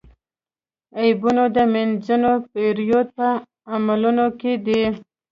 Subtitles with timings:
[0.99, 3.27] عیبونه د منځنیو پېړیو په
[3.73, 4.83] عملونو کې دي.